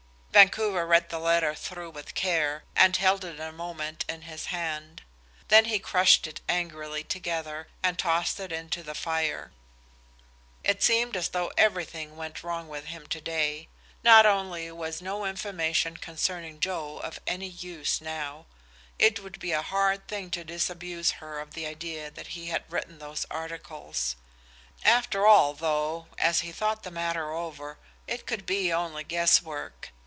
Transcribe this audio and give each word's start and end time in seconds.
Vancouver 0.33 0.87
read 0.87 1.09
the 1.09 1.19
letter 1.19 1.53
through 1.53 1.89
with 1.89 2.15
care, 2.15 2.63
and 2.73 2.95
held 2.95 3.25
it 3.25 3.37
a 3.37 3.51
moment 3.51 4.05
in 4.07 4.21
his 4.21 4.45
hand. 4.45 5.03
Then 5.49 5.65
he 5.65 5.77
crushed 5.77 6.25
it 6.25 6.39
angrily 6.47 7.03
together 7.03 7.67
and 7.83 7.99
tossed 7.99 8.39
it 8.39 8.49
into 8.49 8.81
the 8.81 8.95
fire. 8.95 9.51
It 10.63 10.81
seemed 10.81 11.17
as 11.17 11.29
though 11.29 11.51
everything 11.57 12.15
went 12.15 12.43
wrong 12.45 12.69
with 12.69 12.85
him 12.85 13.07
to 13.07 13.19
day. 13.19 13.67
Not 14.03 14.25
only 14.25 14.71
was 14.71 15.01
no 15.01 15.25
information 15.25 15.97
concerning 15.97 16.61
Joe 16.61 16.99
of 16.99 17.19
any 17.27 17.49
use 17.49 17.99
now. 17.99 18.45
It 18.97 19.19
would 19.21 19.37
be 19.37 19.51
a 19.51 19.61
hard 19.61 20.07
thing 20.07 20.31
to 20.31 20.45
disabuse 20.45 21.11
her 21.19 21.39
of 21.41 21.53
the 21.55 21.65
idea 21.67 22.09
that 22.09 22.27
he 22.27 22.47
had 22.47 22.63
written 22.71 22.99
those 22.99 23.25
articles. 23.29 24.15
After 24.85 25.27
all, 25.27 25.53
though, 25.53 26.07
as 26.17 26.39
he 26.39 26.53
thought 26.53 26.83
the 26.83 26.89
matter 26.89 27.33
over, 27.33 27.77
it 28.07 28.25
could 28.25 28.45
be 28.45 28.71
only 28.71 29.03
guess 29.03 29.41
work. 29.41 29.91